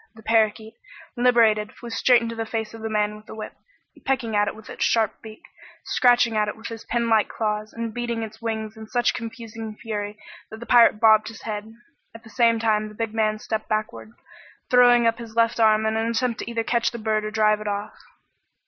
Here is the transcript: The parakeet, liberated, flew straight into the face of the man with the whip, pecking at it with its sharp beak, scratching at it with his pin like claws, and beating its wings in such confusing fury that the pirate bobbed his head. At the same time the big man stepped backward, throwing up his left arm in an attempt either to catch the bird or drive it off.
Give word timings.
The 0.15 0.23
parakeet, 0.23 0.73
liberated, 1.15 1.73
flew 1.73 1.91
straight 1.91 2.23
into 2.23 2.33
the 2.33 2.43
face 2.47 2.73
of 2.73 2.81
the 2.81 2.89
man 2.89 3.15
with 3.17 3.27
the 3.27 3.35
whip, 3.35 3.53
pecking 4.03 4.35
at 4.35 4.47
it 4.47 4.55
with 4.55 4.67
its 4.67 4.83
sharp 4.83 5.21
beak, 5.21 5.43
scratching 5.83 6.35
at 6.35 6.47
it 6.47 6.57
with 6.57 6.69
his 6.69 6.83
pin 6.85 7.07
like 7.07 7.29
claws, 7.29 7.71
and 7.71 7.93
beating 7.93 8.23
its 8.23 8.41
wings 8.41 8.75
in 8.75 8.87
such 8.87 9.13
confusing 9.13 9.75
fury 9.75 10.17
that 10.49 10.59
the 10.59 10.65
pirate 10.65 10.99
bobbed 10.99 11.27
his 11.27 11.43
head. 11.43 11.71
At 12.15 12.23
the 12.23 12.31
same 12.31 12.57
time 12.57 12.87
the 12.87 12.95
big 12.95 13.13
man 13.13 13.37
stepped 13.37 13.69
backward, 13.69 14.13
throwing 14.71 15.05
up 15.05 15.19
his 15.19 15.35
left 15.35 15.59
arm 15.59 15.85
in 15.85 15.95
an 15.95 16.07
attempt 16.07 16.41
either 16.47 16.63
to 16.63 16.67
catch 16.71 16.89
the 16.89 16.97
bird 16.97 17.23
or 17.23 17.29
drive 17.29 17.61
it 17.61 17.67
off. 17.67 17.93